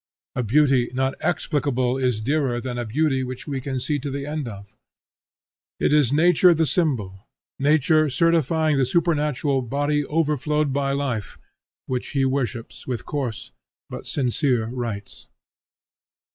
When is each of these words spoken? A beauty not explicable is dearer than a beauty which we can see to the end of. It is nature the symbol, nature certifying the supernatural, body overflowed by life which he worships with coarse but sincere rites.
A 0.35 0.41
beauty 0.41 0.89
not 0.95 1.13
explicable 1.21 1.99
is 1.99 2.21
dearer 2.21 2.59
than 2.59 2.79
a 2.79 2.85
beauty 2.87 3.23
which 3.23 3.45
we 3.47 3.61
can 3.61 3.79
see 3.79 3.99
to 3.99 4.09
the 4.09 4.25
end 4.25 4.47
of. 4.47 4.73
It 5.79 5.93
is 5.93 6.11
nature 6.11 6.55
the 6.55 6.65
symbol, 6.65 7.27
nature 7.59 8.09
certifying 8.09 8.77
the 8.79 8.85
supernatural, 8.85 9.61
body 9.61 10.03
overflowed 10.07 10.73
by 10.73 10.91
life 10.93 11.37
which 11.85 12.07
he 12.17 12.25
worships 12.25 12.87
with 12.87 13.05
coarse 13.05 13.51
but 13.91 14.07
sincere 14.07 14.65
rites. 14.65 15.27